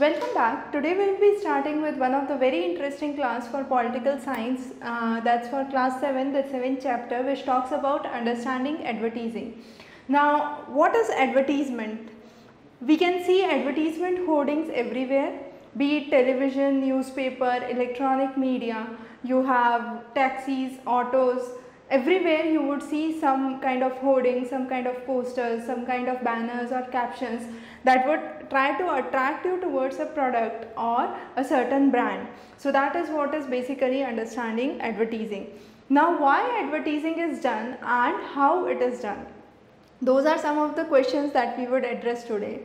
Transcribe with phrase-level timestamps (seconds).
[0.00, 0.70] Welcome back.
[0.70, 4.72] Today we will be starting with one of the very interesting class for political science.
[4.80, 9.64] Uh, that's for class 7, the 7th chapter which talks about understanding advertising.
[10.06, 12.10] Now what is advertisement?
[12.80, 15.32] We can see advertisement hoardings everywhere
[15.76, 18.86] be it television, newspaper, electronic media,
[19.22, 21.50] you have taxis, autos,
[21.90, 26.22] everywhere you would see some kind of hoarding, some kind of posters, some kind of
[26.22, 27.52] banners or captions
[27.84, 32.28] that would try to attract you towards a product or a certain brand.
[32.56, 35.58] So that is what is basically understanding advertising.
[35.88, 39.26] Now why advertising is done and how it is done.
[40.00, 42.60] Those are some of the questions that we would address today.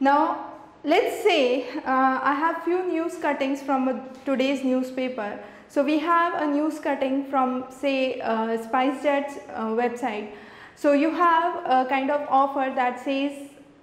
[0.00, 0.52] Now
[0.84, 5.40] let's say uh, I have few news cuttings from a, today's newspaper
[5.74, 10.30] so we have a news cutting from say uh, SpiceJet's uh, website.
[10.76, 13.32] So you have a kind of offer that says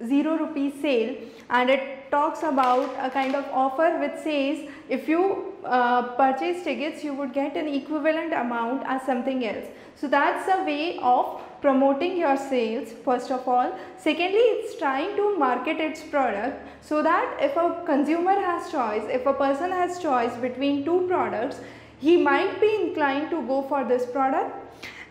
[0.07, 1.15] 0 rupees sale
[1.49, 7.03] and it talks about a kind of offer which says if you uh, purchase tickets
[7.03, 9.65] you would get an equivalent amount as something else.
[9.95, 13.77] So that's a way of promoting your sales first of all.
[13.97, 19.25] Secondly it's trying to market its product so that if a consumer has choice, if
[19.25, 21.59] a person has choice between two products
[21.99, 24.57] he might be inclined to go for this product.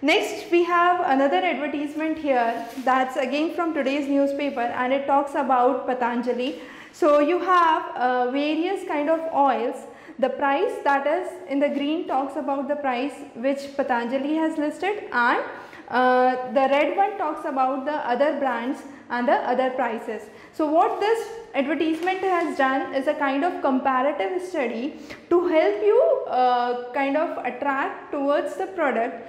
[0.03, 5.87] Next we have another advertisement here that's again from today's newspaper and it talks about
[5.87, 6.59] Patanjali.
[6.91, 9.77] So you have uh, various kind of oils
[10.19, 15.05] the price that is in the green talks about the price which Patanjali has listed
[15.13, 15.45] and
[15.89, 20.31] uh, the red one talks about the other brands and the other prices.
[20.55, 26.25] So what this advertisement has done is a kind of comparative study to help you
[26.29, 29.27] uh, kind of attract towards the product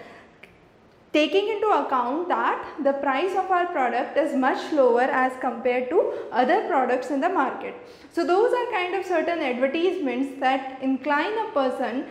[1.14, 6.14] taking into account that the price of our product is much lower as compared to
[6.32, 7.76] other products in the market.
[8.14, 12.06] So those are kind of certain advertisements that incline a person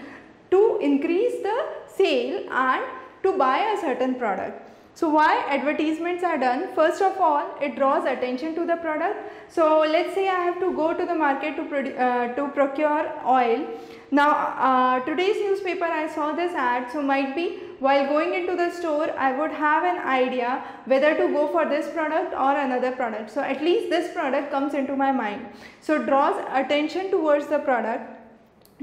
[0.50, 2.84] to increase the sale and
[3.22, 4.69] to buy a certain product.
[4.94, 6.74] So why advertisements are done?
[6.74, 9.32] First of all, it draws attention to the product.
[9.48, 13.66] So let's say I have to go to the market to, uh, to procure oil.
[14.10, 18.70] Now uh, today's newspaper I saw this ad so might be while going into the
[18.70, 23.30] store I would have an idea whether to go for this product or another product.
[23.30, 25.46] So at least this product comes into my mind.
[25.80, 28.19] So draws attention towards the product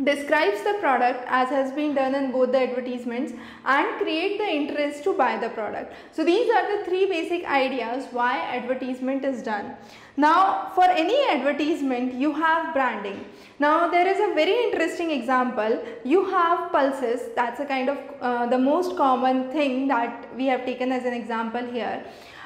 [0.04, 3.34] describes the product as has been done in both the advertisements
[3.66, 5.94] and create the interest to buy the product.
[6.12, 9.76] So these are the three basic ideas why advertisement is done.
[10.16, 13.26] Now for any advertisement you have branding.
[13.60, 15.84] Now there is a very interesting example.
[16.04, 20.66] You have pulses that's a kind of uh, the most common thing that we have
[20.66, 22.04] taken as an example here.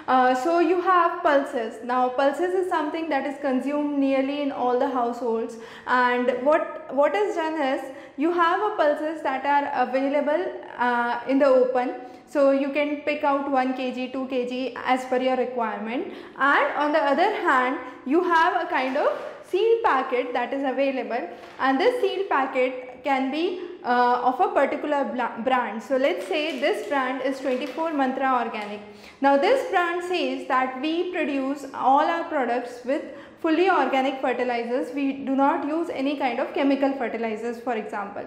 [0.08, 1.84] Uh, so you have pulses.
[1.84, 5.58] Now pulses is something that is consumed nearly in all the households
[5.88, 7.82] and what, what is done is
[8.18, 10.46] you have pulses that are available
[10.78, 11.96] uh, in the open.
[12.28, 16.94] So you can pick out 1 kg, 2 kg as per your requirement and on
[16.94, 19.10] the other hand you have a kind of
[19.50, 21.28] sealed packet that is available
[21.60, 25.04] and this sealed packet can be uh, of a particular
[25.44, 25.82] brand.
[25.82, 28.82] So let's say this brand is 24 Mantra Organic.
[29.22, 33.04] Now this brand says that we produce all our products with
[33.40, 34.94] fully organic fertilizers.
[34.94, 38.26] We do not use any kind of chemical fertilizers for example.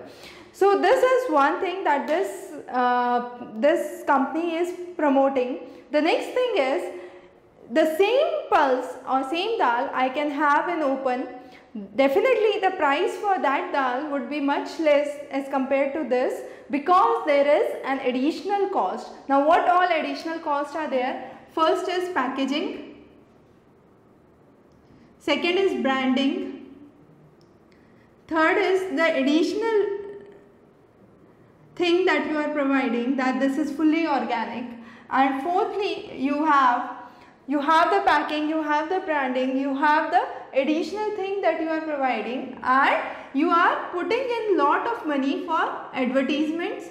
[0.53, 5.61] So this is one thing that this, uh, this company is promoting.
[5.91, 7.01] The next thing is
[7.71, 11.27] the same pulse or same dal I can have in open
[11.75, 17.27] Definitely the price for that dal would be much less as compared to this because
[17.27, 19.11] there is an additional cost.
[19.29, 21.33] Now what all additional costs are there?
[21.53, 23.05] First is packaging,
[25.19, 26.67] second is branding,
[28.29, 30.05] third is the additional
[31.75, 34.65] thing that you are providing that this is fully organic
[35.11, 37.04] and fourthly you have
[37.47, 40.23] you have the packing, you have the branding, you have the
[40.59, 42.97] additional thing that you are providing and
[43.35, 45.63] you are putting in lot of money for
[45.93, 46.87] advertisements.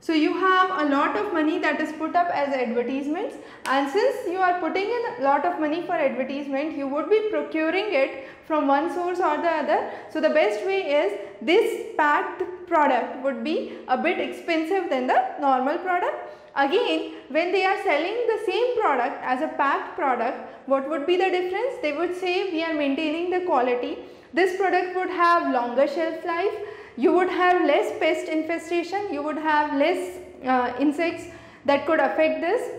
[0.00, 4.28] So you have a lot of money that is put up as advertisements and since
[4.28, 8.28] you are putting in a lot of money for advertisement, you would be procuring it
[8.46, 9.90] from one source or the other.
[10.12, 15.40] So the best way is this packed product would be a bit expensive than the
[15.40, 16.25] normal product
[16.56, 21.16] Again, when they are selling the same product as a packed product, what would be
[21.16, 21.74] the difference?
[21.82, 23.98] They would say we are maintaining the quality.
[24.32, 26.54] This product would have longer shelf life.
[26.96, 29.12] You would have less pest infestation.
[29.12, 31.24] You would have less uh, insects
[31.66, 32.70] that could affect this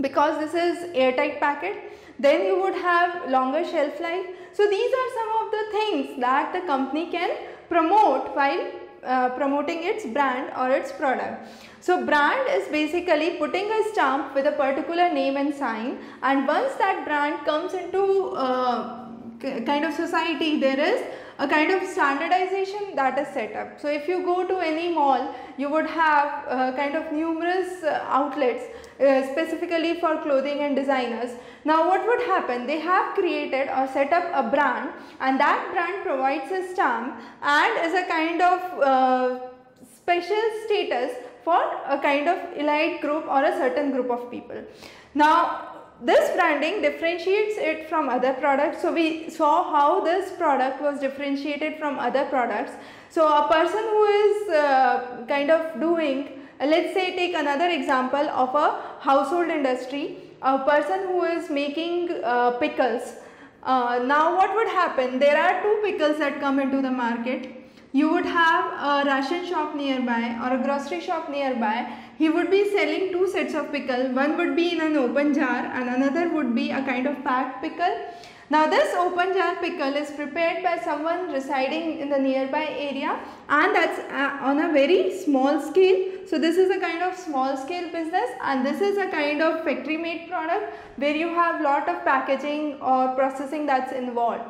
[0.00, 1.92] because this is airtight packet.
[2.18, 4.26] then you would have longer shelf life.
[4.52, 7.30] So these are some of the things that the company can
[7.68, 8.70] promote while
[9.02, 11.48] uh, promoting its brand or its product.
[11.86, 16.74] So brand is basically putting a stamp with a particular name and sign and once
[16.76, 19.08] that brand comes into uh,
[19.40, 21.02] kind of society there is
[21.40, 23.80] a kind of standardization that is set up.
[23.80, 28.04] So if you go to any mall you would have uh, kind of numerous uh,
[28.06, 28.62] outlets
[29.00, 31.30] uh, specifically for clothing and designers.
[31.64, 32.64] Now what would happen?
[32.64, 37.86] They have created or set up a brand and that brand provides a stamp and
[37.88, 39.38] is a kind of uh,
[39.96, 41.10] special status
[41.44, 44.62] for a kind of elite group or a certain group of people.
[45.14, 45.72] Now
[46.04, 48.82] this branding differentiates it from other products.
[48.82, 52.72] So we saw how this product was differentiated from other products.
[53.08, 58.28] So a person who is uh, kind of doing, uh, let's say take another example
[58.30, 63.14] of a household industry, a person who is making uh, pickles.
[63.62, 65.20] Uh, now what would happen?
[65.20, 67.61] There are two pickles that come into the market
[67.92, 71.92] you would have a ration shop nearby or a grocery shop nearby.
[72.16, 74.12] He would be selling two sets of pickle.
[74.12, 77.62] One would be in an open jar and another would be a kind of packed
[77.62, 77.94] pickle.
[78.48, 83.18] Now this open jar pickle is prepared by someone residing in the nearby area
[83.48, 86.26] and that's uh, on a very small scale.
[86.26, 89.64] So this is a kind of small scale business and this is a kind of
[89.64, 94.44] factory made product where you have lot of packaging or processing that's involved.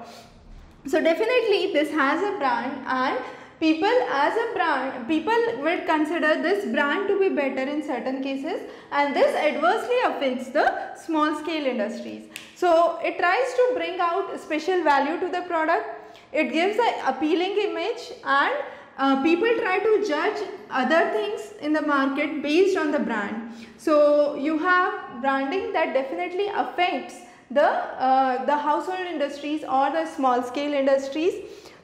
[0.87, 3.19] So definitely this has a brand and
[3.61, 8.69] people as a brand, people will consider this brand to be better in certain cases
[8.91, 12.25] and this adversely affects the small scale industries.
[12.57, 15.87] So it tries to bring out special value to the product,
[16.33, 18.53] it gives an appealing image and
[18.99, 23.53] uh, people try to judge other things in the market based on the brand.
[23.79, 27.15] So you have branding that definitely affects
[27.55, 31.35] the, uh, the household industries or the small scale industries.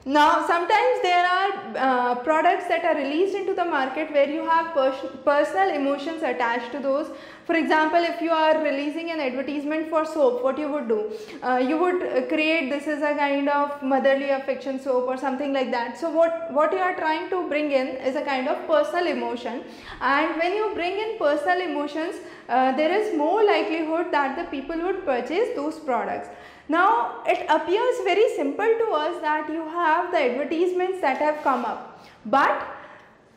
[0.05, 4.73] Now sometimes there are uh, products that are released into the market where you have
[4.73, 7.11] pers personal emotions attached to those.
[7.45, 11.11] For example, if you are releasing an advertisement for soap, what you would do?
[11.43, 15.69] Uh, you would create this is a kind of motherly affection soap or something like
[15.71, 15.97] that.
[15.97, 19.63] So what, what you are trying to bring in is a kind of personal emotion
[19.99, 22.15] and when you bring in personal emotions,
[22.47, 26.29] uh, there is more likelihood that the people would purchase those products.
[26.69, 31.65] Now it appears very simple to us that you have the advertisements that have come
[31.65, 32.67] up but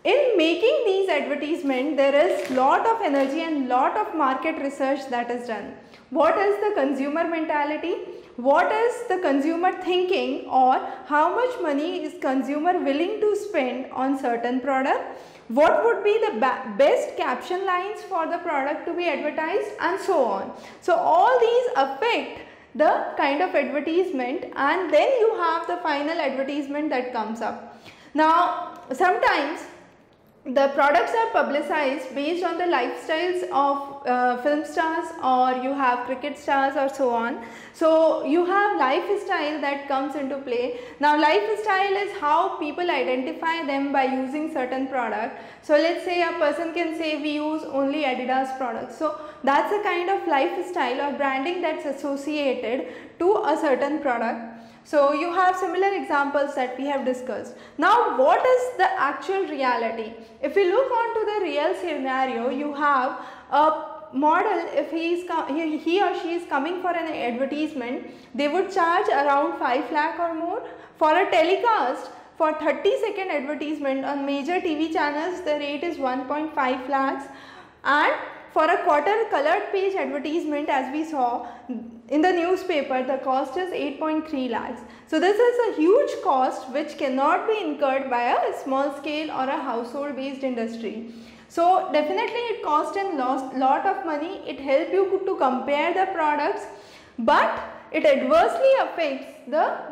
[0.05, 5.31] in making these advertisements there is lot of energy and lot of market research that
[5.31, 5.75] is done.
[6.11, 7.95] What is the consumer mentality?
[8.37, 14.19] What is the consumer thinking or how much money is consumer willing to spend on
[14.19, 15.19] certain product?
[15.49, 16.39] what would be the
[16.79, 20.53] best caption lines for the product to be advertised and so on.
[20.81, 22.41] So all these affect
[22.75, 27.79] the kind of advertisement and then you have the final advertisement that comes up.
[28.15, 29.61] Now sometimes
[30.45, 36.05] the products are publicized based on the lifestyles of uh, film stars or you have
[36.05, 37.45] cricket stars or so on.
[37.75, 40.81] So you have lifestyle that comes into play.
[40.99, 45.41] Now lifestyle is how people identify them by using certain product.
[45.63, 48.99] So let's say a person can say we use only Adidas products.
[48.99, 52.89] So that's a kind of lifestyle or branding that's associated
[53.21, 54.52] to a certain product
[54.85, 57.55] so you have similar examples that we have discussed.
[57.79, 60.13] Now what is the actual reality?
[60.43, 63.21] If we look on to the real scenario, you have
[63.51, 68.71] a model if he, is he or she is coming for an advertisement, they would
[68.73, 70.63] charge around 5 lakh or more.
[70.99, 76.89] For a telecast, for 30 second advertisement on major TV channels, the rate is 1.5
[76.89, 77.25] lakhs
[77.85, 78.13] and
[78.53, 81.47] for a quarter colored page advertisement as we saw
[82.09, 84.81] in the newspaper the cost is 8.3 lakhs.
[85.07, 89.45] So this is a huge cost which cannot be incurred by a small scale or
[89.45, 91.15] a household based industry.
[91.49, 93.09] So definitely it cost a
[93.57, 96.67] lot of money, it helps you to compare the products
[97.19, 99.92] but it adversely affects the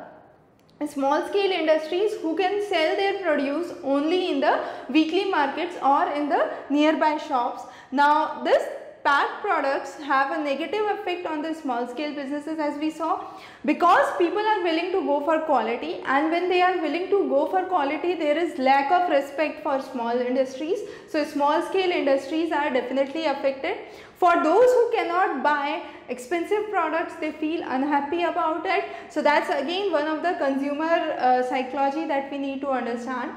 [0.88, 6.28] small scale industries who can sell their produce only in the weekly markets or in
[6.28, 7.62] the nearby shops.
[7.92, 8.62] Now this
[9.04, 13.24] packed products have a negative effect on the small scale businesses as we saw
[13.64, 17.46] because people are willing to go for quality and when they are willing to go
[17.46, 20.80] for quality there is lack of respect for small industries.
[21.08, 23.78] So small scale industries are definitely affected.
[24.16, 28.84] For those who cannot buy expensive products they feel unhappy about it.
[29.08, 33.32] So that's again one of the consumer uh, psychology that we need to understand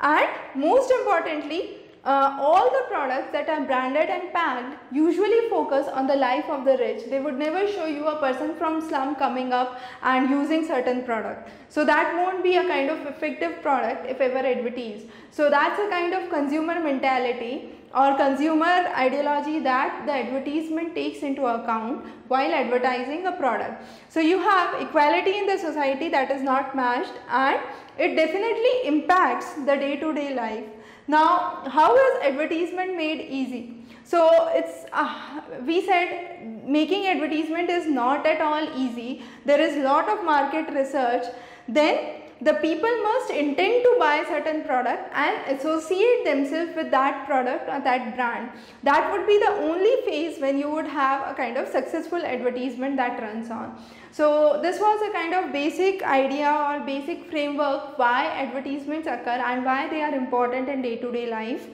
[0.00, 6.06] and most importantly uh, all the products that are branded and packed usually focus on
[6.06, 7.10] the life of the rich.
[7.10, 11.48] They would never show you a person from slum coming up and using certain product.
[11.68, 15.06] So that won't be a kind of effective product if ever advertised.
[15.32, 18.76] So that's a kind of consumer mentality or consumer
[19.06, 23.82] ideology that the advertisement takes into account while advertising a product.
[24.08, 27.58] So you have equality in the society that is not matched and
[27.98, 30.66] it definitely impacts the day to day life
[31.08, 33.74] now, how is advertisement made easy?
[34.02, 39.22] So, it's uh, we said making advertisement is not at all easy.
[39.44, 41.24] There is lot of market research.
[41.68, 47.68] Then the people must intend to buy certain product and associate themselves with that product
[47.68, 48.50] or that brand.
[48.82, 52.96] That would be the only phase when you would have a kind of successful advertisement
[52.96, 53.78] that runs on.
[54.12, 59.64] So this was a kind of basic idea or basic framework why advertisements occur and
[59.64, 61.66] why they are important in day to day life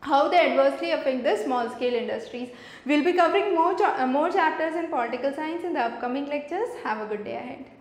[0.00, 2.50] how they adversely affect the small scale industries.
[2.86, 3.76] We will be covering more,
[4.06, 6.68] more chapters in political science in the upcoming lectures.
[6.84, 7.77] Have a good day ahead.